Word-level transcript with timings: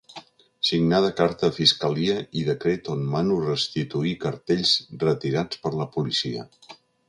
Signada 0.69 1.11
carta 1.19 1.49
a 1.51 1.53
fiscalia 1.57 2.15
i 2.41 2.47
decret 2.49 2.91
on 2.95 3.05
mano 3.13 3.37
restituir 3.43 4.17
cartells 4.27 4.75
retirats 5.07 5.65
per 5.67 5.77
la 5.83 5.89
policia. 5.99 6.51